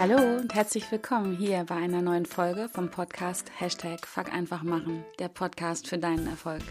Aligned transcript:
Hallo 0.00 0.16
und 0.38 0.54
herzlich 0.54 0.92
willkommen 0.92 1.36
hier 1.36 1.64
bei 1.64 1.74
einer 1.74 2.00
neuen 2.00 2.24
Folge 2.24 2.68
vom 2.68 2.88
Podcast 2.88 3.50
Hashtag 3.58 4.06
Fuck 4.06 4.32
einfach 4.32 4.62
machen, 4.62 5.04
der 5.18 5.26
Podcast 5.26 5.88
für 5.88 5.98
deinen 5.98 6.28
Erfolg. 6.28 6.62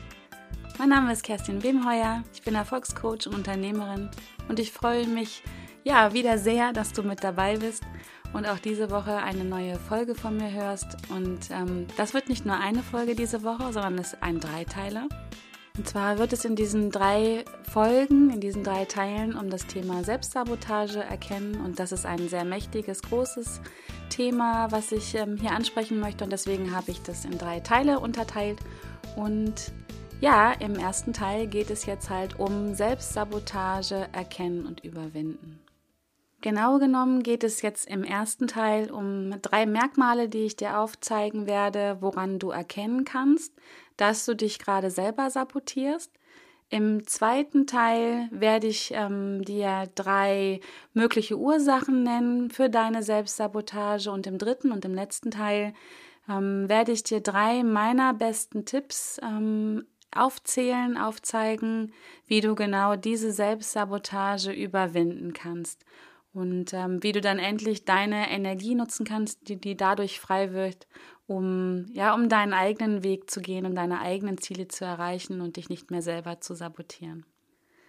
Mein 0.80 0.88
Name 0.88 1.12
ist 1.12 1.24
Kerstin 1.24 1.62
Wemheuer, 1.62 2.24
ich 2.34 2.42
bin 2.44 2.56
Erfolgscoach 2.56 3.28
und 3.28 3.36
Unternehmerin 3.36 4.10
und 4.48 4.60
ich 4.60 4.72
freue 4.72 5.06
mich 5.08 5.44
ja 5.84 6.14
wieder 6.14 6.38
sehr, 6.38 6.72
dass 6.72 6.94
du 6.94 7.04
mit 7.04 7.22
dabei 7.22 7.58
bist 7.58 7.84
und 8.32 8.46
auch 8.46 8.60
diese 8.60 8.92
Woche 8.92 9.18
eine 9.18 9.44
neue 9.44 9.76
Folge 9.76 10.16
von 10.16 10.38
mir 10.38 10.52
hörst. 10.52 10.96
Und 11.10 11.52
ähm, 11.52 11.88
das 11.98 12.14
wird 12.14 12.30
nicht 12.30 12.46
nur 12.46 12.58
eine 12.58 12.82
Folge 12.82 13.14
diese 13.14 13.44
Woche, 13.44 13.74
sondern 13.74 13.98
es 13.98 14.14
ist 14.14 14.24
ein 14.24 14.40
Dreiteiler. 14.40 15.10
Und 15.78 15.88
zwar 15.88 16.18
wird 16.18 16.34
es 16.34 16.44
in 16.44 16.56
diesen 16.56 16.90
drei 16.90 17.46
Folgen, 17.62 18.32
in 18.32 18.42
diesen 18.42 18.64
drei 18.64 18.86
Teilen 18.86 19.38
um 19.38 19.52
das 19.52 19.68
Thema 19.68 20.04
Selbstsabotage 20.04 21.00
erkennen. 21.00 21.62
Und 21.64 21.80
das 21.80 21.92
ist 21.92 22.06
ein 22.06 22.30
sehr 22.30 22.46
mächtiges, 22.46 23.04
großes 23.04 23.62
Thema, 24.10 24.72
was 24.72 24.92
ich 24.92 25.14
ähm, 25.14 25.38
hier 25.38 25.52
ansprechen 25.52 26.00
möchte. 26.00 26.24
Und 26.24 26.32
deswegen 26.32 26.76
habe 26.76 26.90
ich 26.90 27.04
das 27.04 27.26
in 27.26 27.38
drei 27.38 27.60
Teile 27.60 28.00
unterteilt. 28.00 28.60
Und 29.16 29.72
ja, 30.20 30.52
im 30.54 30.76
ersten 30.76 31.14
Teil 31.14 31.46
geht 31.46 31.70
es 31.70 31.86
jetzt 31.86 32.10
halt 32.10 32.40
um 32.40 32.74
Selbstsabotage 32.74 34.10
erkennen 34.14 34.66
und 34.66 34.84
überwinden. 34.84 35.60
Genau 36.42 36.78
genommen 36.78 37.24
geht 37.24 37.44
es 37.44 37.62
jetzt 37.62 37.88
im 37.88 38.04
ersten 38.04 38.48
Teil 38.48 38.92
um 38.92 39.42
drei 39.42 39.66
Merkmale, 39.66 40.30
die 40.30 40.46
ich 40.46 40.56
dir 40.56 40.80
aufzeigen 40.80 41.48
werde, 41.48 41.98
woran 42.00 42.38
du 42.38 42.52
erkennen 42.52 43.06
kannst, 43.06 43.54
dass 43.98 44.26
du 44.26 44.36
dich 44.36 44.60
gerade 44.60 44.90
selber 44.92 45.30
sabotierst. 45.30 46.12
Im 46.70 47.08
zweiten 47.08 47.66
Teil 47.66 48.28
werde 48.32 48.68
ich 48.68 48.92
ähm, 48.94 49.44
dir 49.44 49.90
drei 49.96 50.60
mögliche 50.94 51.38
Ursachen 51.38 52.04
nennen 52.04 52.50
für 52.50 52.70
deine 52.70 53.04
Selbstsabotage 53.04 54.12
und 54.12 54.28
im 54.28 54.38
dritten 54.38 54.72
und 54.72 54.84
im 54.84 54.94
letzten 54.94 55.32
Teil 55.32 55.74
ähm, 56.30 56.68
werde 56.68 56.92
ich 56.92 57.04
dir 57.04 57.22
drei 57.22 57.64
meiner 57.64 58.14
besten 58.14 58.66
Tipps 58.66 59.18
ähm, 59.24 59.86
aufzählen, 60.14 60.98
aufzeigen, 60.98 61.94
wie 62.26 62.42
du 62.42 62.54
genau 62.54 62.98
diese 62.98 63.32
Selbstsabotage 63.32 64.52
überwinden 64.52 65.32
kannst 65.32 65.86
und 66.34 66.74
ähm, 66.74 67.02
wie 67.02 67.14
du 67.14 67.22
dann 67.22 67.40
endlich 67.40 67.86
deine 67.86 68.30
Energie 68.30 68.76
nutzen 68.76 69.06
kannst, 69.06 69.48
die, 69.48 69.60
die 69.60 69.78
dadurch 69.78 70.20
frei 70.20 70.52
wird, 70.52 70.88
um 71.28 71.86
ja, 71.92 72.16
um 72.16 72.30
deinen 72.30 72.54
eigenen 72.54 73.04
Weg 73.04 73.30
zu 73.30 73.42
gehen, 73.42 73.66
um 73.66 73.76
deine 73.76 74.00
eigenen 74.00 74.38
Ziele 74.38 74.68
zu 74.68 74.86
erreichen 74.86 75.42
und 75.42 75.58
dich 75.58 75.70
nicht 75.70 75.92
mehr 75.92 76.02
selber 76.02 76.40
zu 76.40 76.56
sabotieren. 76.56 77.26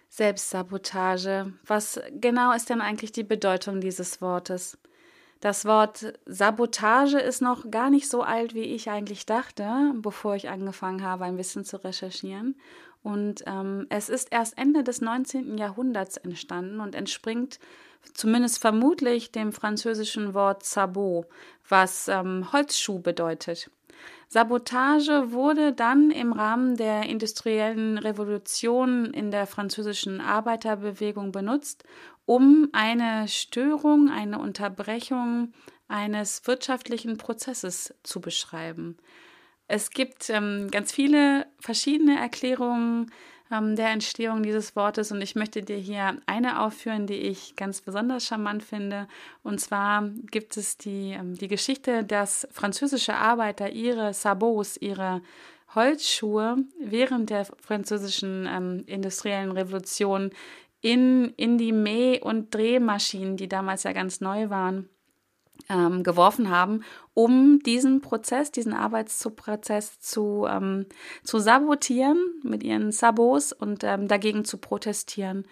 Selbstsabotage. 0.09 1.53
Was 1.65 2.01
genau 2.11 2.51
ist 2.51 2.69
denn 2.69 2.81
eigentlich 2.81 3.11
die 3.11 3.23
Bedeutung 3.23 3.79
dieses 3.79 4.21
Wortes? 4.21 4.77
Das 5.39 5.63
Wort 5.63 6.13
Sabotage 6.25 7.17
ist 7.17 7.41
noch 7.41 7.71
gar 7.71 7.89
nicht 7.89 8.09
so 8.09 8.23
alt, 8.23 8.53
wie 8.53 8.63
ich 8.63 8.89
eigentlich 8.89 9.25
dachte, 9.25 9.93
bevor 9.95 10.35
ich 10.35 10.49
angefangen 10.49 11.03
habe, 11.03 11.23
ein 11.23 11.37
bisschen 11.37 11.63
zu 11.63 11.81
recherchieren. 11.81 12.55
Und 13.03 13.43
ähm, 13.47 13.87
es 13.89 14.09
ist 14.09 14.33
erst 14.33 14.57
Ende 14.57 14.83
des 14.83 14.99
19. 14.99 15.57
Jahrhunderts 15.57 16.17
entstanden 16.17 16.81
und 16.81 16.93
entspringt 16.95 17.59
zumindest 18.13 18.59
vermutlich 18.59 19.31
dem 19.31 19.51
französischen 19.53 20.33
Wort 20.33 20.63
Sabot, 20.63 21.25
was 21.67 22.07
ähm, 22.07 22.51
Holzschuh 22.51 22.99
bedeutet. 22.99 23.69
Sabotage 24.27 25.31
wurde 25.31 25.73
dann 25.73 26.11
im 26.11 26.33
Rahmen 26.33 26.77
der 26.77 27.03
industriellen 27.03 27.97
Revolution 27.97 29.05
in 29.05 29.31
der 29.31 29.47
französischen 29.47 30.21
Arbeiterbewegung 30.21 31.31
benutzt, 31.31 31.83
um 32.25 32.69
eine 32.71 33.27
Störung, 33.27 34.11
eine 34.11 34.37
Unterbrechung 34.37 35.53
eines 35.87 36.45
wirtschaftlichen 36.45 37.17
Prozesses 37.17 37.95
zu 38.03 38.21
beschreiben. 38.21 38.97
Es 39.67 39.89
gibt 39.89 40.29
ähm, 40.29 40.69
ganz 40.71 40.91
viele 40.91 41.47
verschiedene 41.59 42.19
Erklärungen 42.19 43.11
ähm, 43.51 43.75
der 43.75 43.89
Entstehung 43.89 44.43
dieses 44.43 44.75
Wortes 44.75 45.11
und 45.11 45.21
ich 45.21 45.35
möchte 45.35 45.61
dir 45.61 45.77
hier 45.77 46.17
eine 46.25 46.61
aufführen, 46.61 47.07
die 47.07 47.15
ich 47.15 47.55
ganz 47.55 47.81
besonders 47.81 48.25
charmant 48.25 48.63
finde. 48.63 49.07
Und 49.43 49.59
zwar 49.59 50.09
gibt 50.31 50.57
es 50.57 50.77
die, 50.77 51.11
ähm, 51.11 51.35
die 51.35 51.47
Geschichte, 51.47 52.03
dass 52.03 52.47
französische 52.51 53.15
Arbeiter 53.15 53.71
ihre 53.71 54.13
Sabots, 54.13 54.77
ihre 54.77 55.21
Holzschuhe 55.75 56.57
während 56.79 57.29
der 57.29 57.45
französischen 57.45 58.47
ähm, 58.49 58.83
industriellen 58.87 59.51
Revolution 59.51 60.31
in, 60.81 61.33
in 61.35 61.57
die 61.57 61.73
Mäh- 61.73 62.21
und 62.21 62.53
Drehmaschinen, 62.53 63.37
die 63.37 63.49
damals 63.49 63.83
ja 63.83 63.93
ganz 63.93 64.21
neu 64.21 64.49
waren, 64.49 64.89
ähm, 65.69 66.03
geworfen 66.03 66.49
haben, 66.49 66.83
um 67.13 67.59
diesen 67.59 68.01
Prozess, 68.01 68.51
diesen 68.51 68.73
Arbeitsprozess 68.73 69.99
zu, 69.99 70.45
ähm, 70.49 70.85
zu 71.23 71.39
sabotieren 71.39 72.17
mit 72.43 72.63
ihren 72.63 72.91
Sabos 72.91 73.51
und 73.51 73.83
ähm, 73.83 74.07
dagegen 74.07 74.45
zu 74.45 74.57
protestieren, 74.57 75.45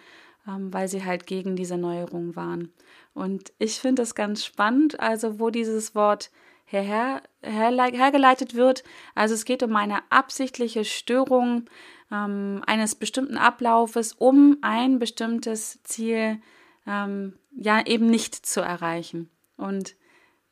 ähm, 0.46 0.72
weil 0.72 0.88
sie 0.88 1.04
halt 1.04 1.26
gegen 1.26 1.56
diese 1.56 1.76
Neuerung 1.76 2.36
waren. 2.36 2.72
Und 3.14 3.52
ich 3.58 3.80
finde 3.80 4.02
es 4.02 4.14
ganz 4.14 4.44
spannend, 4.44 5.00
also 5.00 5.38
wo 5.40 5.50
dieses 5.50 5.94
Wort 5.94 6.30
her, 6.64 6.82
her, 6.82 7.22
hergeleitet 7.42 8.54
wird. 8.54 8.84
Also 9.14 9.34
es 9.34 9.44
geht 9.44 9.62
um 9.62 9.74
eine 9.76 10.00
absichtliche 10.10 10.84
Störung 10.84 11.64
ähm, 12.12 12.62
eines 12.66 12.94
bestimmten 12.94 13.36
Ablaufes, 13.36 14.12
um 14.12 14.58
ein 14.60 14.98
bestimmtes 14.98 15.82
Ziel 15.82 16.40
ähm, 16.86 17.38
ja 17.56 17.84
eben 17.84 18.06
nicht 18.06 18.34
zu 18.34 18.60
erreichen. 18.60 19.30
Und 19.56 19.96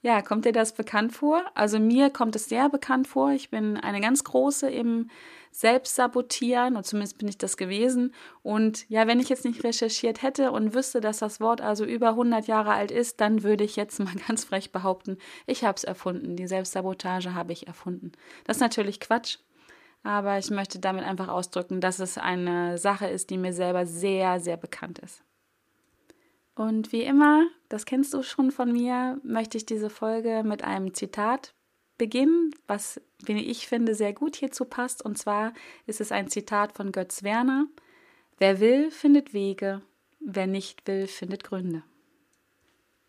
ja, 0.06 0.22
kommt 0.22 0.44
dir 0.44 0.53
das 0.53 0.72
bekannt 0.72 1.12
vor? 1.12 1.43
Also 1.55 1.81
mir 1.81 2.11
kommt 2.11 2.37
es 2.37 2.49
sehr 2.49 2.69
bekannt 2.69 3.09
vor. 3.09 3.33
Ich 3.33 3.50
bin 3.50 3.77
eine 3.77 4.00
ganz 4.00 4.22
große 4.22 4.71
im 4.71 5.11
Selbstsabotieren, 5.50 6.77
und 6.77 6.87
zumindest 6.87 7.19
bin 7.19 7.27
ich 7.27 7.39
das 7.39 7.56
gewesen. 7.56 8.15
Und 8.45 8.89
ja, 8.89 9.09
wenn 9.09 9.19
ich 9.19 9.28
jetzt 9.28 9.45
nicht 9.45 9.65
recherchiert 9.65 10.22
hätte 10.22 10.53
und 10.53 10.75
wüsste, 10.75 11.00
dass 11.00 11.19
das 11.19 11.41
Wort 11.41 11.61
also 11.61 11.84
über 11.84 12.11
100 12.11 12.47
Jahre 12.47 12.71
alt 12.71 12.93
ist, 12.93 13.21
dann 13.21 13.43
würde 13.43 13.65
ich 13.65 13.75
jetzt 13.75 13.99
mal 13.99 14.15
ganz 14.28 14.45
frech 14.45 14.71
behaupten, 14.71 15.19
ich 15.45 15.65
habe 15.65 15.75
es 15.75 15.83
erfunden. 15.83 16.37
Die 16.37 16.47
Selbstsabotage 16.47 17.34
habe 17.34 17.53
ich 17.53 17.66
erfunden. 17.66 18.12
Das 18.45 18.59
ist 18.59 18.62
natürlich 18.62 19.00
Quatsch. 19.00 19.39
Aber 20.05 20.39
ich 20.39 20.50
möchte 20.50 20.78
damit 20.78 21.05
einfach 21.05 21.27
ausdrücken, 21.27 21.81
dass 21.81 21.99
es 21.99 22.16
eine 22.16 22.78
Sache 22.78 23.09
ist, 23.09 23.31
die 23.31 23.39
mir 23.39 23.53
selber 23.53 23.87
sehr, 23.87 24.39
sehr 24.39 24.56
bekannt 24.56 25.00
ist. 25.00 25.26
Und 26.56 26.91
wie 26.91 27.03
immer, 27.03 27.47
das 27.69 27.84
kennst 27.84 28.15
du 28.15 28.22
schon 28.22 28.50
von 28.50 28.72
mir, 28.72 29.21
möchte 29.22 29.59
ich 29.59 29.67
diese 29.67 29.91
Folge 29.91 30.43
mit 30.43 30.65
einem 30.65 30.94
Zitat 30.94 31.55
beginnen, 31.99 32.50
was, 32.67 33.00
wie 33.22 33.44
ich 33.44 33.69
finde, 33.69 33.94
sehr 33.94 34.15
gut 34.15 34.37
hierzu 34.37 34.65
passt. 34.65 35.05
Und 35.05 35.19
zwar 35.19 35.53
ist 35.87 36.00
es 36.00 36.12
ein 36.12 36.28
Zitat 36.28 36.72
von 36.72 36.93
Götz 36.93 37.22
Werner. 37.22 37.66
Wer 38.39 38.59
will, 38.59 38.91
findet 38.91 39.34
Wege. 39.34 39.83
Wer 40.19 40.47
nicht 40.47 40.87
will, 40.89 41.06
findet 41.06 41.45
Gründe. 41.45 41.83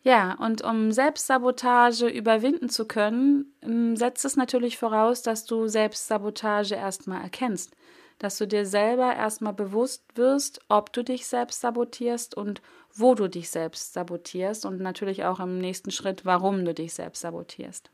Ja, 0.04 0.36
und 0.40 0.62
um 0.62 0.92
Selbstsabotage 0.92 2.08
überwinden 2.08 2.70
zu 2.70 2.86
können, 2.86 3.54
setzt 3.96 4.26
es 4.26 4.36
natürlich 4.36 4.78
voraus, 4.78 5.22
dass 5.22 5.46
du 5.46 5.68
Selbstsabotage 5.68 6.76
erstmal 6.76 7.22
erkennst 7.22 7.76
dass 8.20 8.38
du 8.38 8.48
dir 8.48 8.66
selber 8.66 9.16
erstmal 9.16 9.54
bewusst 9.54 10.04
wirst, 10.16 10.62
ob 10.70 10.92
du 10.94 11.04
dich 11.04 11.28
selbst 11.28 11.62
sabotierst 11.62 12.36
und 12.36 12.62
wo 12.94 13.16
du 13.16 13.28
dich 13.28 13.50
selbst 13.50 13.94
sabotierst 13.94 14.66
und 14.66 14.80
natürlich 14.80 15.26
auch 15.26 15.40
im 15.40 15.60
nächsten 15.60 15.92
Schritt, 15.92 16.26
warum 16.26 16.66
du 16.66 16.74
dich 16.74 16.94
selbst 16.94 17.22
sabotierst. 17.22 17.92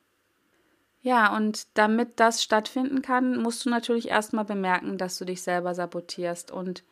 Ja, 1.02 1.36
und 1.36 1.68
damit 1.74 2.20
das 2.22 2.42
stattfinden 2.42 3.02
kann, 3.02 3.38
musst 3.38 3.66
du 3.66 3.70
natürlich 3.70 4.08
erstmal 4.08 4.46
bemerken, 4.46 4.98
dass 4.98 5.18
du 5.18 5.26
dich 5.26 5.42
selber 5.42 5.76
sabotierst 5.76 6.52
und 6.52 6.84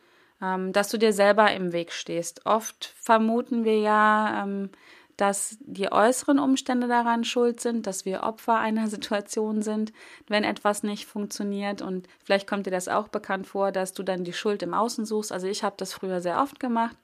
ähm, 0.42 0.72
dass 0.74 0.90
du 0.90 0.98
dir 0.98 1.14
selber 1.14 1.50
im 1.52 1.72
Weg 1.72 1.92
stehst. 1.92 2.44
Oft 2.44 2.92
vermuten 2.98 3.64
wir 3.64 3.78
ja, 3.78 4.42
ähm, 4.42 4.70
dass 5.16 5.56
die 5.60 5.90
äußeren 5.90 6.38
Umstände 6.38 6.88
daran 6.88 7.24
schuld 7.24 7.60
sind, 7.60 7.86
dass 7.86 8.04
wir 8.04 8.22
Opfer 8.22 8.58
einer 8.58 8.88
Situation 8.88 9.62
sind, 9.62 9.92
wenn 10.28 10.44
etwas 10.44 10.82
nicht 10.82 11.06
funktioniert. 11.06 11.82
Und 11.82 12.08
vielleicht 12.24 12.46
kommt 12.46 12.66
dir 12.66 12.70
das 12.70 12.88
auch 12.88 13.08
bekannt 13.08 13.46
vor, 13.46 13.72
dass 13.72 13.92
du 13.92 14.02
dann 14.02 14.24
die 14.24 14.32
Schuld 14.32 14.62
im 14.62 14.74
Außen 14.74 15.04
suchst. 15.04 15.32
Also 15.32 15.46
ich 15.46 15.64
habe 15.64 15.76
das 15.78 15.92
früher 15.92 16.20
sehr 16.20 16.40
oft 16.40 16.60
gemacht. 16.60 16.96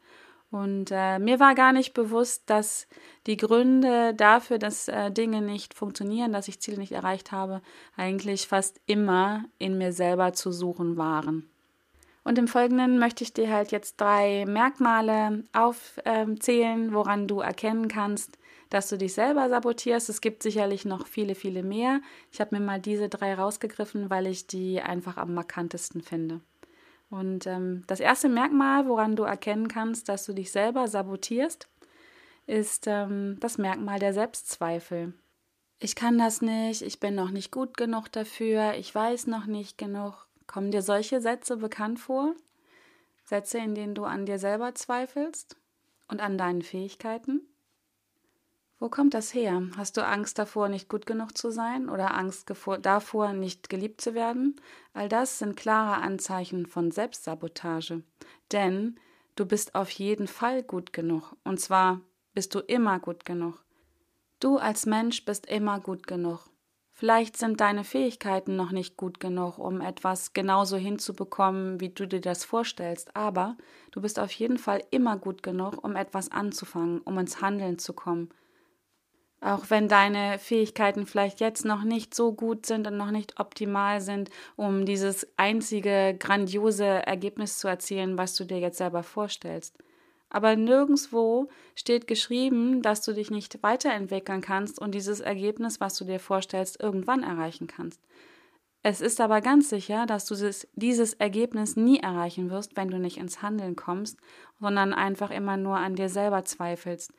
Und 0.51 0.91
äh, 0.91 1.19
mir 1.19 1.41
war 1.41 1.55
gar 1.55 1.73
nicht 1.73 1.93
bewusst, 1.93 2.45
dass 2.47 2.87
die 3.27 3.37
Gründe 3.37 4.15
dafür, 4.15 4.59
dass 4.59 4.89
äh, 4.89 5.11
Dinge 5.11 5.43
nicht 5.43 5.75
funktionieren, 5.75 6.33
dass 6.33 6.49
ich 6.49 6.61
Ziele 6.61 6.79
nicht 6.79 6.93
erreicht 6.93 7.33
habe, 7.33 7.61
eigentlich 7.97 8.49
fast 8.49 8.81
immer 8.87 9.45
in 9.59 9.77
mir 9.77 9.93
selber 9.93 10.33
zu 10.33 10.51
suchen 10.51 10.97
waren. 10.97 11.51
Und 12.29 12.37
im 12.37 12.47
Folgenden 12.47 12.99
möchte 12.99 13.25
ich 13.25 13.33
dir 13.33 13.51
halt 13.51 13.73
jetzt 13.73 13.99
drei 13.99 14.45
Merkmale 14.47 15.45
aufzählen, 15.55 16.93
woran 16.93 17.27
du 17.27 17.41
erkennen 17.41 17.89
kannst, 17.89 18.37
dass 18.69 18.91
du 18.91 18.99
dich 18.99 19.15
selber 19.15 19.49
sabotierst. 19.49 20.11
Es 20.11 20.21
gibt 20.21 20.43
sicherlich 20.43 20.85
noch 20.85 21.07
viele, 21.07 21.35
viele 21.35 21.63
mehr. 21.63 22.03
Ich 22.31 22.43
habe 22.43 22.59
mir 22.59 22.63
mal 22.63 22.83
diese 22.83 23.09
drei 23.09 23.33
rausgegriffen, 23.33 24.11
weil 24.11 24.27
ich 24.27 24.47
die 24.47 24.83
einfach 24.83 25.17
am 25.17 25.33
markantesten 25.33 26.03
finde. 26.03 26.43
Und 27.09 27.47
ähm, 27.47 27.85
das 27.87 27.99
erste 27.99 28.29
Merkmal, 28.29 28.87
woran 28.87 29.17
du 29.17 29.23
erkennen 29.23 29.69
kannst, 29.69 30.11
dass 30.11 30.27
du 30.27 30.35
dich 30.35 30.53
selber 30.53 30.87
sabotierst, 30.87 31.67
ist 32.47 32.87
ähm, 32.89 33.39
das 33.41 33.57
Merkmal 33.57 34.01
der 34.01 34.13
Selbstzweifel. 34.13 35.15
Ich 35.81 35.95
kann 35.95 36.19
das 36.19 36.43
nicht, 36.43 36.83
ich 36.83 37.01
bin 37.01 37.15
noch 37.15 37.31
nicht 37.31 37.51
gut 37.51 37.79
genug 37.79 38.13
dafür, 38.13 38.75
ich 38.75 38.95
weiß 38.95 39.29
noch 39.29 39.47
nicht 39.47 39.79
genug. 39.79 40.28
Kommen 40.49 40.73
dir 40.73 40.83
solche 40.83 41.21
Sätze 41.21 41.59
bekannt 41.59 42.01
vor? 42.01 42.35
Sätze, 43.23 43.59
in 43.59 43.77
denen 43.77 43.95
du 43.95 44.05
an 44.05 44.27
dir 44.27 44.41
selber 44.41 44.75
zweifelst 44.75 45.57
und 46.09 46.21
an 46.21 46.37
deinen 46.37 46.63
Fähigkeiten? 46.63 47.43
Wo 48.81 48.89
kommt 48.89 49.13
das 49.13 49.35
her? 49.35 49.63
Hast 49.77 49.97
du 49.97 50.07
Angst 50.07 50.39
davor, 50.39 50.69
nicht 50.69 50.89
gut 50.89 51.05
genug 51.05 51.37
zu 51.37 51.51
sein 51.51 51.89
oder 51.89 52.15
Angst 52.15 52.51
davor, 52.83 53.33
nicht 53.33 53.69
geliebt 53.69 54.01
zu 54.01 54.15
werden? 54.15 54.57
All 54.95 55.09
das 55.09 55.39
sind 55.39 55.57
klare 55.57 56.01
Anzeichen 56.01 56.65
von 56.65 56.91
Selbstsabotage. 56.91 58.03
Denn 58.51 58.99
du 59.37 59.45
bist 59.45 59.75
auf 59.75 59.91
jeden 59.91 60.29
Fall 60.29 60.63
gut 60.63 60.93
genug. 60.93 61.37
Und 61.45 61.61
zwar 61.61 62.01
bist 62.35 62.55
du 62.55 62.61
immer 62.61 63.01
gut 63.01 63.25
genug. 63.25 63.63
Du 64.41 64.57
als 64.57 64.87
Mensch 64.87 65.25
bist 65.25 65.47
immer 65.47 65.81
gut 65.81 66.07
genug. 66.07 66.49
Vielleicht 66.99 67.37
sind 67.37 67.61
deine 67.61 67.85
Fähigkeiten 67.85 68.57
noch 68.57 68.73
nicht 68.73 68.97
gut 68.97 69.21
genug, 69.21 69.59
um 69.59 69.81
etwas 69.81 70.33
genauso 70.33 70.77
hinzubekommen, 70.77 71.79
wie 71.79 71.91
du 71.91 72.09
dir 72.09 72.21
das 72.21 72.45
vorstellst, 72.45 73.15
aber 73.15 73.57
du 73.93 74.01
bist 74.01 74.19
auf 74.19 74.33
jeden 74.33 74.59
Fall 74.59 74.83
immer 74.91 75.17
gut 75.17 75.45
genug, 75.45 75.85
um 75.85 75.95
etwas 75.95 76.33
anzufangen, 76.33 77.01
um 77.03 77.17
ins 77.17 77.41
Handeln 77.41 77.79
zu 77.79 77.93
kommen. 77.93 78.31
Auch 79.41 79.71
wenn 79.71 79.87
deine 79.87 80.41
Fähigkeiten 80.41 81.07
vielleicht 81.07 81.39
jetzt 81.39 81.65
noch 81.65 81.85
nicht 81.85 82.17
so 82.17 82.33
gut 82.33 82.67
sind 82.67 82.89
und 82.89 82.97
noch 82.97 83.13
nicht 83.13 83.39
optimal 83.39 84.01
sind, 84.01 84.29
um 84.57 84.85
dieses 84.85 85.25
einzige 85.37 86.17
grandiose 86.19 86.85
Ergebnis 86.85 87.59
zu 87.59 87.69
erzielen, 87.69 88.19
was 88.19 88.35
du 88.35 88.43
dir 88.43 88.59
jetzt 88.59 88.79
selber 88.79 89.05
vorstellst. 89.05 89.79
Aber 90.31 90.57
nirgendwo 90.57 91.49
steht 91.75 92.07
geschrieben, 92.07 92.83
dass 92.83 93.03
du 93.03 93.13
dich 93.13 93.31
nicht 93.31 93.63
weiterentwickeln 93.63 94.41
kannst 94.41 94.79
und 94.79 94.95
dieses 94.95 95.21
Ergebnis, 95.21 95.81
was 95.81 95.97
du 95.97 96.05
dir 96.05 96.21
vorstellst, 96.21 96.83
irgendwann 96.83 97.23
erreichen 97.23 97.67
kannst. 97.67 98.01
Es 98.83 99.01
ist 99.01 99.21
aber 99.21 99.41
ganz 99.41 99.71
sicher, 99.71 100.07
dass 100.07 100.27
du 100.27 100.35
dieses 100.75 101.15
Ergebnis 101.15 101.77
nie 101.77 101.99
erreichen 101.99 102.51
wirst, 102.51 102.77
wenn 102.77 102.89
du 102.89 102.99
nicht 102.99 103.17
ins 103.17 103.43
Handeln 103.43 103.75
kommst, 103.75 104.19
sondern 104.61 104.95
einfach 104.95 105.31
immer 105.31 105.57
nur 105.57 105.77
an 105.77 105.97
dir 105.97 106.09
selber 106.09 106.45
zweifelst. 106.45 107.13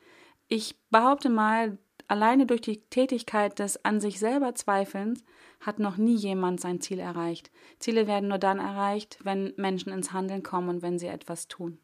Ich 0.48 0.76
behaupte 0.90 1.28
mal, 1.28 1.78
Alleine 2.10 2.44
durch 2.44 2.60
die 2.60 2.80
Tätigkeit 2.90 3.60
des 3.60 3.84
an 3.84 4.00
sich 4.00 4.18
selber 4.18 4.56
Zweifelns 4.56 5.24
hat 5.60 5.78
noch 5.78 5.96
nie 5.96 6.16
jemand 6.16 6.60
sein 6.60 6.80
Ziel 6.80 6.98
erreicht. 6.98 7.52
Ziele 7.78 8.08
werden 8.08 8.28
nur 8.28 8.38
dann 8.38 8.58
erreicht, 8.58 9.20
wenn 9.22 9.54
Menschen 9.56 9.92
ins 9.92 10.12
Handeln 10.12 10.42
kommen 10.42 10.70
und 10.70 10.82
wenn 10.82 10.98
sie 10.98 11.06
etwas 11.06 11.46
tun. 11.46 11.78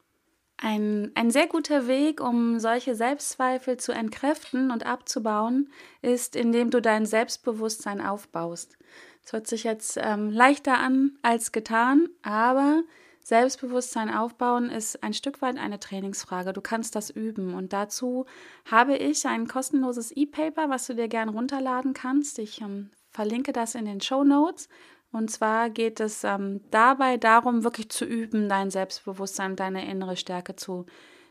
Ein, 0.59 1.13
ein 1.15 1.31
sehr 1.31 1.47
guter 1.47 1.87
Weg, 1.87 2.21
um 2.21 2.59
solche 2.59 2.95
Selbstzweifel 2.95 3.77
zu 3.77 3.93
entkräften 3.93 4.71
und 4.71 4.87
abzubauen, 4.87 5.71
ist, 6.01 6.35
indem 6.35 6.71
du 6.71 6.81
dein 6.81 7.05
Selbstbewusstsein 7.05 8.01
aufbaust. 8.01 8.79
Es 9.23 9.33
hört 9.33 9.47
sich 9.47 9.65
jetzt 9.65 9.99
ähm, 10.01 10.31
leichter 10.31 10.79
an 10.79 11.19
als 11.21 11.53
getan, 11.53 12.09
aber 12.23 12.85
Selbstbewusstsein 13.27 14.09
aufbauen 14.09 14.71
ist 14.71 15.03
ein 15.03 15.13
Stück 15.13 15.43
weit 15.43 15.59
eine 15.59 15.81
Trainingsfrage. 15.81 16.53
Du 16.53 16.61
kannst 16.61 16.95
das 16.95 17.11
üben. 17.11 17.55
Und 17.55 17.73
dazu 17.73 18.25
habe 18.71 18.97
ich 18.97 19.27
ein 19.27 19.49
kostenloses 19.49 20.13
E-Paper, 20.13 20.71
was 20.71 20.87
du 20.87 20.95
dir 20.95 21.09
gern 21.09 21.29
runterladen 21.29 21.93
kannst. 21.93 22.39
Ich 22.39 22.61
ähm, 22.61 22.91
verlinke 23.11 23.53
das 23.53 23.75
in 23.75 23.85
den 23.85 24.01
Show 24.01 24.23
Notes. 24.23 24.69
Und 25.13 25.31
zwar 25.31 25.71
geht 25.71 26.01
es 26.01 26.25
ähm, 26.25 26.61
dabei 26.71 27.17
darum, 27.17 27.65
wirklich 27.65 27.91
zu 27.91 28.05
üben, 28.05 28.49
dein 28.49 28.71
Selbstbewusstsein, 28.71 29.57
deine 29.57 29.91
innere 29.91 30.17
Stärke 30.17 30.57
zu, 30.57 30.87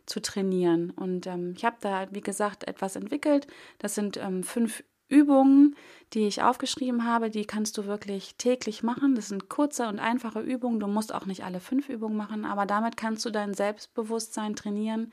zu 0.06 0.22
trainieren. 0.22 0.92
Und 0.92 1.28
ähm, 1.28 1.54
ich 1.56 1.66
habe 1.66 1.78
da, 1.82 2.08
wie 2.12 2.22
gesagt, 2.22 2.68
etwas 2.68 2.96
entwickelt. 2.96 3.48
Das 3.80 3.96
sind 3.96 4.18
ähm, 4.18 4.44
fünf 4.44 4.84
Übungen, 5.08 5.76
die 6.14 6.26
ich 6.28 6.42
aufgeschrieben 6.42 7.06
habe, 7.06 7.30
die 7.30 7.46
kannst 7.46 7.78
du 7.78 7.86
wirklich 7.86 8.36
täglich 8.38 8.82
machen. 8.82 9.16
Das 9.16 9.28
sind 9.30 9.50
kurze 9.50 9.88
und 9.88 10.00
einfache 10.00 10.40
Übungen. 10.40 10.80
Du 10.80 10.88
musst 10.88 11.14
auch 11.14 11.26
nicht 11.26 11.44
alle 11.44 11.60
fünf 11.60 11.90
Übungen 11.90 12.18
machen, 12.18 12.44
aber 12.44 12.66
damit 12.66 12.98
kannst 12.98 13.24
du 13.26 13.30
dein 13.30 13.54
Selbstbewusstsein 13.54 14.56
trainieren, 14.56 15.12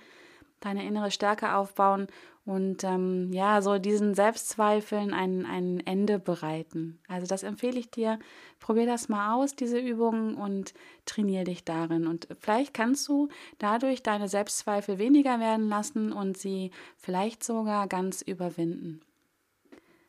deine 0.64 0.86
innere 0.86 1.10
Stärke 1.10 1.54
aufbauen 1.54 2.06
und 2.44 2.82
ähm, 2.82 3.32
ja, 3.32 3.62
so 3.62 3.78
diesen 3.78 4.14
Selbstzweifeln 4.14 5.14
ein, 5.14 5.46
ein 5.46 5.78
Ende 5.86 6.18
bereiten. 6.18 6.98
Also 7.06 7.26
das 7.26 7.44
empfehle 7.44 7.78
ich 7.78 7.90
dir. 7.90 8.18
Probier 8.58 8.86
das 8.86 9.08
mal 9.08 9.34
aus, 9.34 9.54
diese 9.54 9.78
Übungen 9.78 10.34
und 10.34 10.74
trainiere 11.06 11.44
dich 11.44 11.64
darin. 11.64 12.08
Und 12.08 12.26
vielleicht 12.40 12.74
kannst 12.74 13.06
du 13.08 13.28
dadurch 13.58 14.02
deine 14.02 14.28
Selbstzweifel 14.28 14.98
weniger 14.98 15.38
werden 15.38 15.68
lassen 15.68 16.12
und 16.12 16.36
sie 16.36 16.72
vielleicht 16.96 17.44
sogar 17.44 17.86
ganz 17.86 18.22
überwinden. 18.22 19.02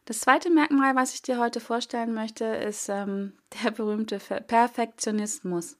Das 0.05 0.19
zweite 0.19 0.49
Merkmal, 0.49 0.95
was 0.95 1.13
ich 1.13 1.21
dir 1.21 1.39
heute 1.39 1.59
vorstellen 1.59 2.15
möchte, 2.15 2.45
ist 2.45 2.89
ähm, 2.89 3.33
der 3.63 3.69
berühmte 3.69 4.17
Perfektionismus. 4.17 5.77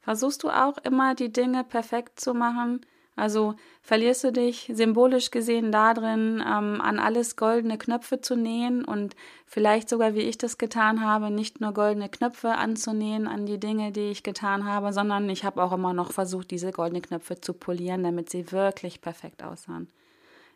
Versuchst 0.00 0.42
du 0.42 0.50
auch 0.50 0.76
immer 0.84 1.14
die 1.14 1.32
Dinge 1.32 1.64
perfekt 1.64 2.20
zu 2.20 2.34
machen? 2.34 2.82
Also 3.18 3.56
verlierst 3.82 4.22
du 4.22 4.32
dich 4.32 4.70
symbolisch 4.72 5.32
gesehen 5.32 5.72
darin, 5.72 6.40
ähm, 6.40 6.80
an 6.80 7.00
alles 7.00 7.34
goldene 7.34 7.76
Knöpfe 7.76 8.20
zu 8.20 8.36
nähen 8.36 8.84
und 8.84 9.16
vielleicht 9.44 9.88
sogar, 9.88 10.14
wie 10.14 10.20
ich 10.20 10.38
das 10.38 10.56
getan 10.56 11.04
habe, 11.04 11.30
nicht 11.30 11.60
nur 11.60 11.74
goldene 11.74 12.08
Knöpfe 12.08 12.52
anzunähen 12.52 13.26
an 13.26 13.44
die 13.44 13.58
Dinge, 13.58 13.90
die 13.90 14.10
ich 14.10 14.22
getan 14.22 14.64
habe, 14.64 14.92
sondern 14.92 15.28
ich 15.28 15.44
habe 15.44 15.62
auch 15.62 15.72
immer 15.72 15.92
noch 15.92 16.12
versucht, 16.12 16.52
diese 16.52 16.70
goldenen 16.70 17.02
Knöpfe 17.02 17.40
zu 17.40 17.54
polieren, 17.54 18.04
damit 18.04 18.30
sie 18.30 18.52
wirklich 18.52 19.00
perfekt 19.00 19.42
aussahen. 19.42 19.88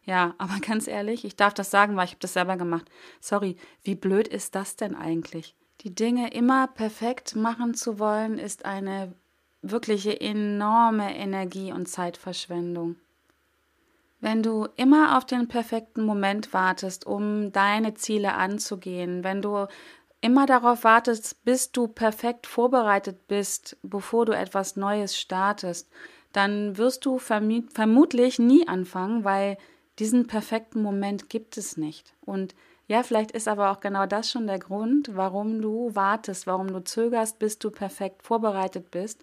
Ja, 0.04 0.34
aber 0.38 0.54
ganz 0.66 0.86
ehrlich, 0.86 1.24
ich 1.24 1.34
darf 1.34 1.54
das 1.54 1.70
sagen, 1.70 1.96
weil 1.96 2.04
ich 2.04 2.12
habe 2.12 2.20
das 2.20 2.34
selber 2.34 2.56
gemacht. 2.56 2.88
Sorry, 3.20 3.56
wie 3.82 3.96
blöd 3.96 4.28
ist 4.28 4.54
das 4.54 4.76
denn 4.76 4.94
eigentlich? 4.94 5.56
Die 5.80 5.94
Dinge 5.94 6.32
immer 6.32 6.68
perfekt 6.68 7.34
machen 7.34 7.74
zu 7.74 7.98
wollen, 7.98 8.38
ist 8.38 8.64
eine 8.64 9.14
wirkliche 9.62 10.20
enorme 10.20 11.16
Energie- 11.16 11.72
und 11.72 11.86
Zeitverschwendung. 11.86 12.96
Wenn 14.20 14.42
du 14.42 14.68
immer 14.76 15.16
auf 15.18 15.24
den 15.24 15.48
perfekten 15.48 16.04
Moment 16.04 16.52
wartest, 16.52 17.06
um 17.06 17.50
deine 17.50 17.94
Ziele 17.94 18.34
anzugehen, 18.34 19.24
wenn 19.24 19.42
du 19.42 19.66
immer 20.20 20.46
darauf 20.46 20.84
wartest, 20.84 21.44
bis 21.44 21.72
du 21.72 21.88
perfekt 21.88 22.46
vorbereitet 22.46 23.26
bist, 23.26 23.76
bevor 23.82 24.24
du 24.24 24.32
etwas 24.32 24.76
Neues 24.76 25.18
startest, 25.18 25.90
dann 26.32 26.78
wirst 26.78 27.04
du 27.04 27.18
vermutlich 27.18 28.38
nie 28.38 28.66
anfangen, 28.68 29.24
weil 29.24 29.58
diesen 29.98 30.26
perfekten 30.26 30.82
Moment 30.82 31.28
gibt 31.28 31.56
es 31.56 31.76
nicht. 31.76 32.14
Und 32.20 32.54
ja, 32.86 33.02
vielleicht 33.02 33.32
ist 33.32 33.48
aber 33.48 33.70
auch 33.70 33.80
genau 33.80 34.06
das 34.06 34.30
schon 34.30 34.46
der 34.46 34.58
Grund, 34.58 35.14
warum 35.14 35.60
du 35.60 35.94
wartest, 35.94 36.46
warum 36.46 36.68
du 36.68 36.82
zögerst, 36.84 37.38
bis 37.38 37.58
du 37.58 37.70
perfekt 37.70 38.22
vorbereitet 38.22 38.90
bist, 38.90 39.20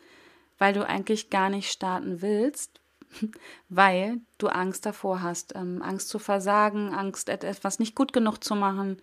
weil 0.60 0.74
du 0.74 0.86
eigentlich 0.86 1.30
gar 1.30 1.50
nicht 1.50 1.72
starten 1.72 2.22
willst, 2.22 2.80
weil 3.70 4.22
du 4.38 4.48
Angst 4.48 4.86
davor 4.86 5.24
hast, 5.24 5.56
ähm, 5.56 5.82
Angst 5.82 6.10
zu 6.10 6.20
versagen, 6.20 6.94
Angst 6.94 7.30
etwas 7.30 7.80
nicht 7.80 7.96
gut 7.96 8.14
genug 8.14 8.44
zu 8.44 8.56
machen, 8.56 9.02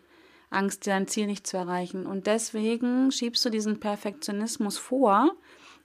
Angst 0.51 0.87
dein 0.87 1.09
Ziel 1.09 1.27
nicht 1.27 1.47
zu 1.47 1.57
erreichen. 1.57 2.07
Und 2.07 2.27
deswegen 2.27 3.11
schiebst 3.11 3.45
du 3.45 3.51
diesen 3.51 3.81
Perfektionismus 3.81 4.79
vor. 4.79 5.33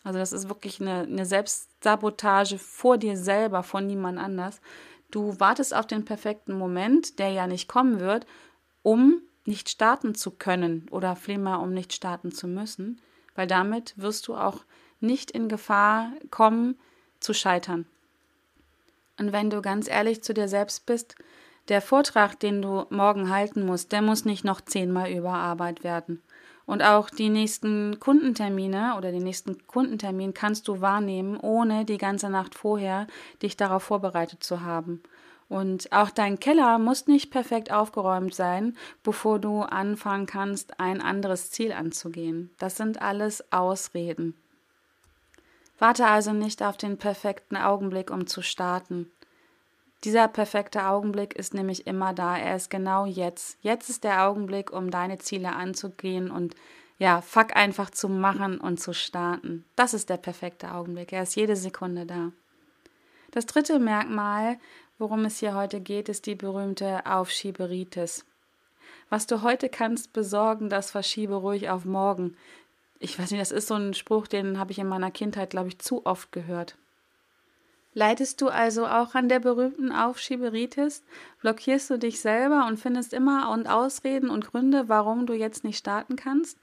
Also 0.04 0.20
das 0.20 0.34
ist 0.34 0.50
wirklich 0.50 0.80
eine, 0.80 1.02
eine 1.02 1.26
Selbstsabotage 1.26 2.60
vor 2.60 2.98
dir 2.98 3.18
selber, 3.18 3.64
vor 3.64 3.82
niemand 3.82 4.20
anders. 4.20 4.62
Du 5.10 5.40
wartest 5.40 5.74
auf 5.74 5.88
den 5.88 6.06
perfekten 6.06 6.54
Moment, 6.54 7.18
der 7.20 7.30
ja 7.30 7.48
nicht 7.48 7.68
kommen 7.68 8.00
wird, 8.00 8.26
um 8.84 9.22
nicht 9.46 9.70
starten 9.70 10.16
zu 10.16 10.32
können 10.32 10.88
oder 10.92 11.16
vielmehr 11.16 11.60
um 11.60 11.74
nicht 11.74 11.94
starten 11.94 12.32
zu 12.32 12.48
müssen, 12.48 13.02
weil 13.36 13.48
damit 13.48 13.94
wirst 13.98 14.28
du 14.28 14.36
auch 14.36 14.64
nicht 15.02 15.32
in 15.32 15.50
Gefahr 15.50 16.12
kommen 16.30 16.78
zu 17.20 17.34
scheitern. 17.34 17.86
Und 19.20 19.32
wenn 19.32 19.50
du 19.50 19.62
ganz 19.62 19.88
ehrlich 19.88 20.24
zu 20.24 20.34
dir 20.34 20.48
selbst 20.48 20.86
bist, 20.86 21.16
der 21.68 21.82
Vortrag, 21.82 22.40
den 22.40 22.62
du 22.62 22.86
morgen 22.90 23.30
halten 23.30 23.66
musst, 23.66 23.92
der 23.92 24.02
muss 24.02 24.26
nicht 24.26 24.44
noch 24.44 24.62
zehnmal 24.62 25.12
überarbeitet 25.12 25.84
werden. 25.84 26.22
Und 26.66 26.84
auch 26.84 27.10
die 27.10 27.30
nächsten 27.30 28.00
Kundentermine 28.00 28.96
oder 28.98 29.12
den 29.12 29.24
nächsten 29.24 29.68
Kundentermin 29.68 30.34
kannst 30.34 30.68
du 30.68 30.82
wahrnehmen, 30.82 31.38
ohne 31.38 31.86
die 31.86 31.98
ganze 31.98 32.30
Nacht 32.30 32.56
vorher 32.56 33.08
dich 33.42 33.58
darauf 33.58 33.84
vorbereitet 33.84 34.44
zu 34.44 34.62
haben. 34.62 35.04
Und 35.50 35.92
auch 35.92 36.12
dein 36.12 36.40
Keller 36.40 36.80
muss 36.80 37.08
nicht 37.08 37.30
perfekt 37.30 37.74
aufgeräumt 37.74 38.34
sein, 38.34 38.78
bevor 39.04 39.38
du 39.38 39.62
anfangen 39.64 40.26
kannst, 40.26 40.80
ein 40.80 41.02
anderes 41.02 41.52
Ziel 41.52 41.74
anzugehen. 41.74 42.52
Das 42.58 42.78
sind 42.78 43.02
alles 43.02 43.52
Ausreden. 43.52 44.36
Warte 45.82 46.06
also 46.06 46.32
nicht 46.32 46.62
auf 46.62 46.78
den 46.78 47.00
perfekten 47.00 47.58
Augenblick, 47.58 48.12
um 48.12 48.28
zu 48.28 48.44
starten. 48.44 49.12
Dieser 50.04 50.28
perfekte 50.28 50.86
Augenblick 50.86 51.34
ist 51.34 51.56
nämlich 51.56 51.88
immer 51.88 52.14
da. 52.14 52.38
Er 52.38 52.56
ist 52.56 52.70
genau 52.70 53.08
jetzt. 53.08 53.58
Jetzt 53.64 53.90
ist 53.90 54.04
der 54.04 54.28
Augenblick, 54.28 54.72
um 54.72 54.92
deine 54.92 55.18
Ziele 55.18 55.54
anzugehen 55.54 56.30
und 56.30 56.56
ja, 57.00 57.22
fuck 57.22 57.56
einfach 57.56 57.90
zu 57.90 58.10
machen 58.10 58.60
und 58.62 58.80
zu 58.80 58.94
starten. 58.94 59.66
Das 59.76 59.96
ist 59.96 60.12
der 60.12 60.18
perfekte 60.18 60.72
Augenblick. 60.72 61.14
Er 61.14 61.24
ist 61.24 61.36
jede 61.36 61.56
Sekunde 61.56 62.06
da. 62.06 62.32
Das 63.32 63.48
dritte 63.48 63.80
Merkmal, 63.80 64.60
worum 65.00 65.26
es 65.26 65.40
hier 65.40 65.56
heute 65.56 65.80
geht, 65.80 66.10
ist 66.10 66.28
die 66.28 66.36
berühmte 66.36 67.08
Aufschieberitis. 67.08 68.24
Was 69.10 69.26
du 69.26 69.42
heute 69.42 69.68
kannst 69.68 70.14
besorgen, 70.14 70.70
das 70.70 70.92
verschiebe 70.92 71.34
ruhig 71.34 71.72
auf 71.72 71.86
morgen. 71.86 72.38
Ich 73.04 73.18
weiß 73.18 73.32
nicht, 73.32 73.42
das 73.42 73.52
ist 73.52 73.68
so 73.68 73.74
ein 73.74 73.96
Spruch, 73.96 74.28
den 74.28 74.60
habe 74.60 74.72
ich 74.72 74.78
in 74.78 74.88
meiner 74.88 75.10
Kindheit, 75.10 75.50
glaube 75.50 75.70
ich, 75.70 75.80
zu 75.80 76.06
oft 76.06 76.32
gehört. 76.32 76.78
Leidest 77.96 78.40
du 78.42 78.50
also 78.50 78.86
auch 78.86 79.16
an 79.16 79.28
der 79.28 79.40
berühmten 79.40 79.92
Aufschieberitis? 79.92 81.04
Blockierst 81.42 81.90
du 81.90 81.98
dich 81.98 82.22
selber 82.22 82.68
und 82.68 82.78
findest 82.80 83.14
immer 83.14 83.50
und 83.50 83.68
Ausreden 83.68 84.30
und 84.30 84.46
Gründe, 84.46 84.88
warum 84.88 85.26
du 85.26 85.34
jetzt 85.34 85.64
nicht 85.64 85.80
starten 85.80 86.16
kannst? 86.16 86.60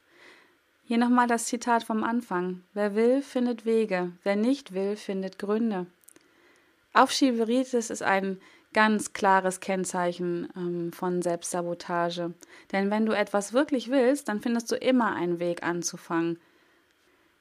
Hier 0.84 0.98
nochmal 0.98 1.26
das 1.26 1.46
Zitat 1.46 1.82
vom 1.82 2.04
Anfang. 2.04 2.62
Wer 2.72 2.94
will, 2.94 3.20
findet 3.20 3.66
Wege. 3.66 4.12
Wer 4.22 4.36
nicht 4.36 4.72
will, 4.72 4.94
findet 4.94 5.40
Gründe. 5.40 5.86
Aufschieberitis 6.94 7.90
ist 7.90 8.02
ein 8.02 8.40
ganz 8.72 9.12
klares 9.12 9.60
Kennzeichen 9.60 10.48
ähm, 10.56 10.92
von 10.92 11.22
Selbstsabotage. 11.22 12.34
Denn 12.72 12.90
wenn 12.90 13.06
du 13.06 13.12
etwas 13.12 13.52
wirklich 13.52 13.90
willst, 13.90 14.28
dann 14.28 14.40
findest 14.40 14.70
du 14.70 14.76
immer 14.76 15.14
einen 15.14 15.38
Weg 15.38 15.62
anzufangen. 15.62 16.38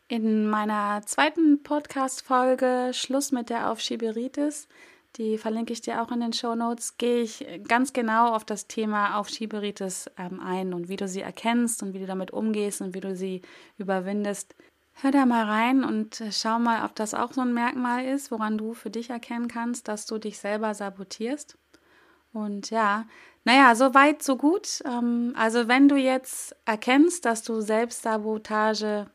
In 0.08 0.48
meiner 0.48 1.02
zweiten 1.06 1.64
Podcast-Folge 1.64 2.92
Schluss 2.94 3.34
mit 3.34 3.50
der 3.50 3.70
Aufschieberitis, 3.70 4.70
die 5.18 5.38
verlinke 5.38 5.74
ich 5.74 5.82
dir 5.82 6.02
auch 6.02 6.12
in 6.12 6.22
den 6.22 6.32
Show 6.32 6.56
Notes, 6.56 6.98
gehe 6.98 7.22
ich 7.22 7.46
ganz 7.68 7.92
genau 7.92 8.34
auf 8.34 8.46
das 8.46 8.68
Thema 8.68 9.18
Aufschieberitis 9.18 10.10
ähm, 10.18 10.40
ein 10.40 10.74
und 10.74 10.88
wie 10.88 10.96
du 10.96 11.08
sie 11.08 11.22
erkennst 11.22 11.84
und 11.84 11.94
wie 11.94 12.00
du 12.00 12.06
damit 12.06 12.32
umgehst 12.32 12.82
und 12.82 12.94
wie 12.94 13.02
du 13.02 13.16
sie 13.16 13.42
überwindest. 13.78 14.56
Hör 15.00 15.12
da 15.12 15.28
mal 15.28 15.46
rein 15.46 15.84
und 15.84 16.22
äh, 16.22 16.32
schau 16.32 16.58
mal, 16.58 16.84
ob 16.84 16.96
das 16.96 17.14
auch 17.14 17.32
so 17.32 17.42
ein 17.42 17.54
Merkmal 17.54 18.06
ist, 18.06 18.32
woran 18.32 18.58
du 18.58 18.74
für 18.74 18.90
dich 18.90 19.12
erkennen 19.12 19.48
kannst, 19.48 19.88
dass 19.88 20.08
du 20.08 20.18
dich 20.18 20.40
selber 20.40 20.74
sabotierst. 20.74 21.56
Und 22.34 22.72
ja, 22.72 23.06
naja, 23.44 23.76
so 23.76 23.94
weit, 23.94 24.24
so 24.24 24.38
gut. 24.38 24.82
Ähm, 24.86 25.34
also 25.38 25.68
wenn 25.68 25.88
du 25.88 25.98
jetzt 25.98 26.56
erkennst, 26.66 27.26
dass 27.26 27.44
du 27.44 27.62
Selbstsabotage 27.62 29.06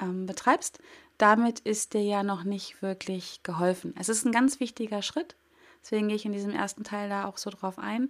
ähm, 0.00 0.26
betreibst, 0.26 0.78
damit 1.18 1.58
ist 1.60 1.94
dir 1.94 2.02
ja 2.02 2.22
noch 2.22 2.44
nicht 2.44 2.80
wirklich 2.80 3.42
geholfen. 3.42 3.92
Es 3.98 4.08
ist 4.08 4.24
ein 4.24 4.32
ganz 4.32 4.60
wichtiger 4.60 5.02
Schritt, 5.02 5.34
deswegen 5.82 6.06
gehe 6.06 6.16
ich 6.16 6.26
in 6.26 6.32
diesem 6.32 6.52
ersten 6.52 6.84
Teil 6.84 7.08
da 7.08 7.24
auch 7.24 7.38
so 7.38 7.50
drauf 7.50 7.80
ein. 7.80 8.08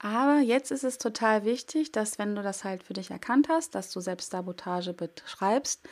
Aber 0.00 0.40
jetzt 0.40 0.72
ist 0.72 0.84
es 0.84 0.98
total 0.98 1.44
wichtig, 1.44 1.92
dass 1.92 2.18
wenn 2.18 2.34
du 2.34 2.42
das 2.42 2.64
halt 2.64 2.82
für 2.82 2.92
dich 2.92 3.12
erkannt 3.12 3.48
hast, 3.48 3.76
dass 3.76 3.92
du 3.92 4.00
Selbstsabotage 4.00 4.92
betreibst, 4.92 5.88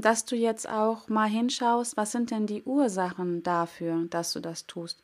dass 0.00 0.24
du 0.24 0.36
jetzt 0.36 0.68
auch 0.68 1.08
mal 1.08 1.28
hinschaust, 1.28 1.96
was 1.96 2.12
sind 2.12 2.30
denn 2.30 2.46
die 2.46 2.62
Ursachen 2.62 3.42
dafür, 3.42 4.04
dass 4.08 4.32
du 4.32 4.40
das 4.40 4.66
tust? 4.66 5.02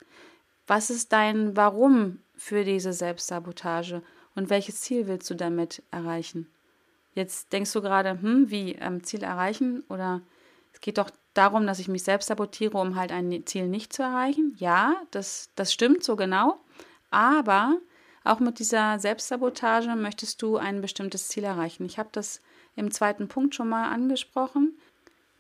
Was 0.69 0.91
ist 0.91 1.13
dein 1.13 1.57
Warum 1.57 2.21
für 2.37 2.65
diese 2.65 2.93
Selbstsabotage 2.93 4.03
und 4.37 4.51
welches 4.51 4.81
Ziel 4.81 5.09
willst 5.09 5.29
du 5.29 5.35
damit 5.35 5.83
erreichen? 5.91 6.49
Jetzt 7.15 7.53
denkst 7.53 7.73
du 7.73 7.81
gerade, 7.81 8.11
hm, 8.23 8.51
wie 8.51 8.73
ähm, 8.75 9.03
Ziel 9.03 9.25
erreichen 9.25 9.83
oder 9.89 10.21
es 10.73 10.81
geht 10.81 10.99
doch 10.99 11.11
darum, 11.35 11.67
dass 11.67 11.81
ich 11.81 11.89
mich 11.89 12.05
selbst 12.05 12.27
sabotiere, 12.27 12.79
um 12.79 12.95
halt 12.95 13.11
ein 13.11 13.47
Ziel 13.47 13.67
nicht 13.67 13.93
zu 13.93 14.03
erreichen. 14.03 14.55
Ja, 14.59 14.95
das, 15.11 15.51
das 15.57 15.73
stimmt 15.73 16.05
so 16.05 16.17
genau. 16.17 16.59
Aber 17.11 17.79
auch 18.23 18.41
mit 18.41 18.59
dieser 18.61 18.99
Selbstsabotage 19.01 19.95
möchtest 19.97 20.43
du 20.43 20.57
ein 20.57 20.81
bestimmtes 20.81 21.29
Ziel 21.29 21.45
erreichen. 21.45 21.85
Ich 21.85 21.99
habe 21.99 22.09
das 22.13 22.41
im 22.77 22.91
zweiten 22.91 23.29
Punkt 23.29 23.55
schon 23.55 23.69
mal 23.69 23.91
angesprochen. 23.91 24.79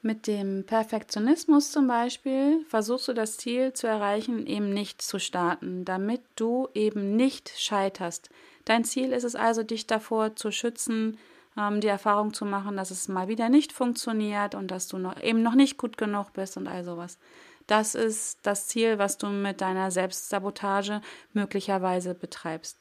Mit 0.02 0.26
dem 0.26 0.64
Perfektionismus 0.66 1.72
zum 1.72 1.88
Beispiel 1.88 2.64
versuchst 2.68 3.08
du 3.08 3.14
das 3.14 3.38
Ziel 3.38 3.72
zu 3.72 3.86
erreichen, 3.86 4.46
eben 4.46 4.68
nicht 4.68 5.00
zu 5.00 5.18
starten, 5.18 5.86
damit 5.86 6.20
du 6.36 6.68
eben 6.74 7.16
nicht 7.16 7.50
scheiterst. 7.56 8.28
Dein 8.66 8.84
Ziel 8.84 9.12
ist 9.12 9.24
es 9.24 9.34
also, 9.34 9.62
dich 9.62 9.86
davor 9.86 10.36
zu 10.36 10.50
schützen, 10.50 11.16
ähm, 11.56 11.80
die 11.80 11.88
Erfahrung 11.88 12.34
zu 12.34 12.44
machen, 12.44 12.76
dass 12.76 12.90
es 12.90 13.08
mal 13.08 13.28
wieder 13.28 13.48
nicht 13.48 13.72
funktioniert 13.72 14.54
und 14.54 14.70
dass 14.70 14.88
du 14.88 14.98
noch, 14.98 15.22
eben 15.22 15.42
noch 15.42 15.54
nicht 15.54 15.78
gut 15.78 15.96
genug 15.96 16.34
bist 16.34 16.58
und 16.58 16.68
all 16.68 16.84
sowas. 16.84 17.18
Das 17.66 17.94
ist 17.94 18.40
das 18.42 18.66
Ziel, 18.66 18.98
was 18.98 19.16
du 19.16 19.28
mit 19.28 19.60
deiner 19.60 19.90
Selbstsabotage 19.90 21.00
möglicherweise 21.32 22.14
betreibst. 22.14 22.78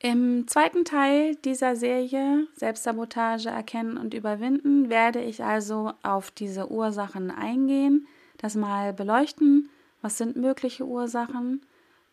Im 0.00 0.46
zweiten 0.46 0.84
Teil 0.84 1.34
dieser 1.34 1.74
Serie 1.74 2.46
Selbstsabotage 2.54 3.48
erkennen 3.48 3.96
und 3.96 4.14
überwinden 4.14 4.88
werde 4.90 5.20
ich 5.20 5.42
also 5.42 5.92
auf 6.04 6.30
diese 6.30 6.70
Ursachen 6.70 7.32
eingehen, 7.32 8.06
das 8.36 8.54
mal 8.54 8.92
beleuchten, 8.92 9.68
was 10.00 10.16
sind 10.16 10.36
mögliche 10.36 10.86
Ursachen, 10.86 11.62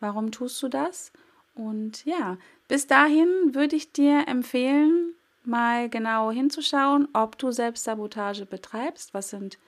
warum 0.00 0.32
tust 0.32 0.60
du 0.64 0.68
das? 0.68 1.12
Und 1.54 2.04
ja, 2.04 2.38
bis 2.66 2.88
dahin 2.88 3.54
würde 3.54 3.76
ich 3.76 3.92
dir 3.92 4.26
empfehlen, 4.26 5.14
mal 5.44 5.88
genau 5.88 6.32
hinzuschauen, 6.32 7.06
ob 7.12 7.38
du 7.38 7.52
Selbstsabotage 7.52 8.46
betreibst, 8.46 9.14
was 9.14 9.30
sind 9.30 9.58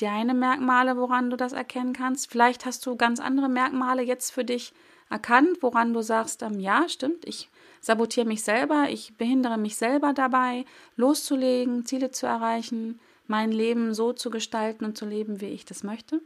deine 0.00 0.32
Merkmale, 0.32 0.96
woran 0.96 1.28
du 1.28 1.36
das 1.36 1.52
erkennen 1.52 1.92
kannst. 1.92 2.30
Vielleicht 2.30 2.64
hast 2.64 2.86
du 2.86 2.96
ganz 2.96 3.20
andere 3.20 3.50
Merkmale 3.50 4.02
jetzt 4.02 4.30
für 4.30 4.44
dich 4.44 4.72
erkannt, 5.10 5.58
woran 5.60 5.92
du 5.92 6.02
sagst, 6.02 6.42
ähm, 6.42 6.60
ja, 6.60 6.88
stimmt, 6.88 7.26
ich 7.26 7.50
sabotiere 7.88 8.26
mich 8.26 8.42
selber, 8.42 8.88
ich 8.90 9.16
behindere 9.16 9.56
mich 9.56 9.76
selber 9.76 10.12
dabei, 10.12 10.66
loszulegen, 10.96 11.86
Ziele 11.86 12.10
zu 12.10 12.26
erreichen, 12.26 13.00
mein 13.26 13.50
Leben 13.50 13.94
so 13.94 14.12
zu 14.12 14.28
gestalten 14.28 14.84
und 14.84 14.98
zu 14.98 15.06
leben, 15.06 15.40
wie 15.40 15.46
ich 15.46 15.64
das 15.64 15.82
möchte. 15.84 16.20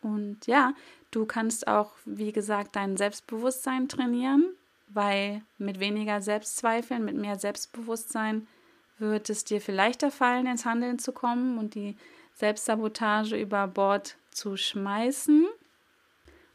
Und 0.00 0.46
ja, 0.46 0.72
du 1.10 1.26
kannst 1.26 1.68
auch, 1.68 1.92
wie 2.06 2.32
gesagt, 2.32 2.76
dein 2.76 2.96
Selbstbewusstsein 2.96 3.90
trainieren, 3.90 4.54
weil 4.88 5.42
mit 5.58 5.80
weniger 5.80 6.22
Selbstzweifeln, 6.22 7.04
mit 7.04 7.16
mehr 7.16 7.38
Selbstbewusstsein 7.38 8.48
wird 8.98 9.28
es 9.28 9.44
dir 9.44 9.60
viel 9.60 9.74
leichter 9.74 10.10
fallen, 10.10 10.46
ins 10.46 10.64
Handeln 10.64 10.98
zu 10.98 11.12
kommen 11.12 11.58
und 11.58 11.74
die 11.74 11.94
Selbstsabotage 12.32 13.36
über 13.36 13.66
Bord 13.66 14.16
zu 14.30 14.56
schmeißen. 14.56 15.46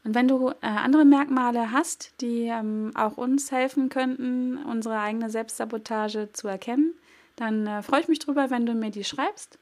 Und 0.06 0.14
wenn 0.14 0.28
du 0.28 0.50
äh, 0.50 0.54
andere 0.60 1.04
Merkmale 1.04 1.72
hast, 1.72 2.20
die 2.20 2.44
ähm, 2.44 2.92
auch 2.94 3.16
uns 3.16 3.50
helfen 3.50 3.88
könnten, 3.88 4.56
unsere 4.56 5.00
eigene 5.00 5.30
Selbstsabotage 5.30 6.32
zu 6.32 6.46
erkennen, 6.46 6.94
dann 7.34 7.66
äh, 7.66 7.82
freue 7.82 8.02
ich 8.02 8.08
mich 8.08 8.20
drüber, 8.20 8.48
wenn 8.48 8.66
du 8.66 8.74
mir 8.74 8.92
die 8.92 9.02
schreibst. 9.02 9.58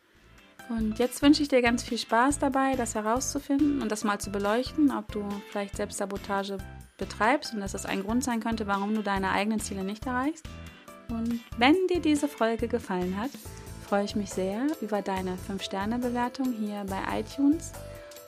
Und 0.69 0.99
jetzt 0.99 1.23
wünsche 1.23 1.43
ich 1.43 1.49
dir 1.49 1.63
ganz 1.63 1.83
viel 1.83 1.97
Spaß 1.97 2.41
dabei, 2.41 2.77
das 2.77 2.95
herauszufinden 2.95 3.81
und 3.81 3.91
das 3.91 4.05
mal 4.05 4.19
zu 4.19 4.31
beleuchten, 4.31 4.91
ob 4.91 5.11
du 5.13 5.27
vielleicht 5.51 5.77
Selbstsabotage 5.77 6.59
betreibst 6.99 7.55
und 7.55 7.61
dass 7.61 7.73
das 7.73 7.87
ein 7.87 8.03
Grund 8.03 8.23
sein 8.23 8.41
könnte, 8.41 8.67
warum 8.67 8.95
du 8.95 9.03
deine 9.03 9.31
eigenen 9.31 9.61
Ziele 9.61 9.83
nicht 9.83 10.05
erreichst. 10.05 10.47
Und 11.09 11.41
wenn 11.57 11.87
dir 11.87 12.01
diese 12.01 12.29
Folge 12.29 12.69
gefallen 12.69 13.17
hat, 13.19 13.31
freue 13.89 14.05
ich 14.05 14.15
mich 14.15 14.29
sehr 14.29 14.67
über 14.83 15.01
deine 15.01 15.39
5-Sterne-Bewertung 15.49 16.53
hier 16.53 16.85
bei 16.87 17.21
iTunes 17.21 17.73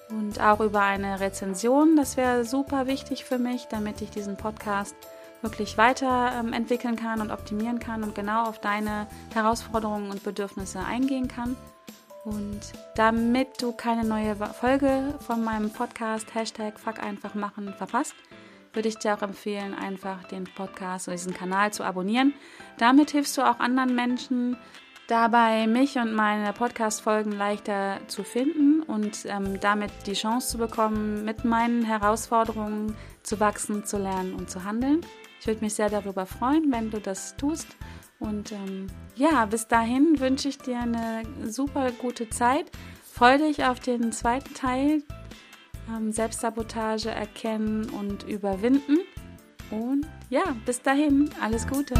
und 0.08 0.40
auch 0.40 0.60
über 0.60 0.82
eine 0.82 1.20
Rezension. 1.20 1.96
Das 1.96 2.16
wäre 2.16 2.44
super 2.44 2.86
wichtig 2.86 3.24
für 3.24 3.38
mich, 3.38 3.66
damit 3.66 4.00
ich 4.00 4.10
diesen 4.10 4.36
Podcast 4.36 4.96
wirklich 5.42 5.78
weiterentwickeln 5.78 6.94
ähm, 6.94 7.00
kann 7.00 7.20
und 7.20 7.30
optimieren 7.30 7.78
kann 7.78 8.02
und 8.02 8.14
genau 8.14 8.44
auf 8.44 8.60
deine 8.60 9.06
Herausforderungen 9.34 10.10
und 10.10 10.24
Bedürfnisse 10.24 10.80
eingehen 10.80 11.28
kann. 11.28 11.56
Und 12.24 12.60
damit 12.96 13.62
du 13.62 13.70
keine 13.72 14.04
neue 14.04 14.34
Folge 14.34 15.14
von 15.24 15.44
meinem 15.44 15.70
Podcast 15.70 16.34
Hashtag 16.34 16.80
Fuck 16.80 17.00
einfach 17.00 17.34
machen 17.34 17.72
verpasst, 17.74 18.14
würde 18.72 18.88
ich 18.88 18.98
dir 18.98 19.14
auch 19.14 19.22
empfehlen, 19.22 19.74
einfach 19.74 20.24
den 20.24 20.44
Podcast 20.44 21.06
oder 21.06 21.16
diesen 21.16 21.34
Kanal 21.34 21.72
zu 21.72 21.84
abonnieren. 21.84 22.34
Damit 22.78 23.12
hilfst 23.12 23.38
du 23.38 23.42
auch 23.42 23.60
anderen 23.60 23.94
Menschen, 23.94 24.56
dabei 25.06 25.66
mich 25.66 25.96
und 25.96 26.14
meine 26.14 26.52
Podcast-Folgen 26.52 27.32
leichter 27.32 28.00
zu 28.08 28.24
finden 28.24 28.82
und 28.82 29.24
ähm, 29.26 29.60
damit 29.60 29.90
die 30.06 30.14
Chance 30.14 30.48
zu 30.48 30.58
bekommen, 30.58 31.24
mit 31.24 31.44
meinen 31.44 31.84
Herausforderungen 31.84 32.96
zu 33.22 33.40
wachsen, 33.40 33.84
zu 33.84 33.98
lernen 33.98 34.34
und 34.34 34.50
zu 34.50 34.64
handeln. 34.64 35.00
Ich 35.40 35.46
würde 35.46 35.64
mich 35.64 35.74
sehr 35.74 35.90
darüber 35.90 36.26
freuen, 36.26 36.72
wenn 36.72 36.90
du 36.90 37.00
das 37.00 37.36
tust. 37.36 37.68
Und 38.18 38.52
ähm, 38.52 38.86
ja, 39.14 39.44
bis 39.46 39.68
dahin 39.68 40.18
wünsche 40.18 40.48
ich 40.48 40.58
dir 40.58 40.78
eine 40.78 41.22
super 41.44 41.92
gute 41.92 42.28
Zeit. 42.30 42.70
Freue 43.12 43.38
dich 43.38 43.64
auf 43.64 43.80
den 43.80 44.12
zweiten 44.12 44.54
Teil. 44.54 45.02
Ähm, 45.94 46.10
Selbstsabotage 46.12 47.10
erkennen 47.10 47.88
und 47.90 48.24
überwinden. 48.24 48.98
Und 49.70 50.06
ja, 50.30 50.42
bis 50.64 50.82
dahin, 50.82 51.30
alles 51.40 51.66
Gute. 51.66 51.94